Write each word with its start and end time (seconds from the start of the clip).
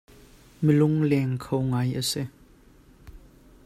Mi 0.63 0.71
lungleng 0.79 1.33
kho 1.43 1.55
ngai 1.69 1.89
a 2.01 2.03
si. 2.11 2.23